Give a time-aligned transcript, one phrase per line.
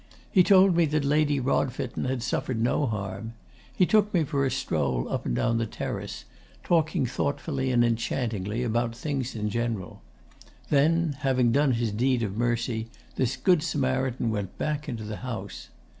[0.31, 3.33] He told me that Lady Rodfitten had suffered no harm.
[3.75, 6.25] He took me for a stroll up and down the terrace,
[6.63, 10.01] talking thoughtfully and enchantingly about things in general.
[10.71, 15.69] Then, having done his deed of mercy, this Good Samaritan went back into the house.